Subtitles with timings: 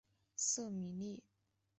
[0.35, 1.21] 瑟米利。